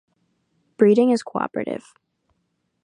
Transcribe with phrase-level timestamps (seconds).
[0.77, 1.93] Breeding is cooperative.